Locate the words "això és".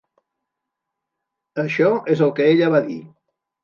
1.67-2.27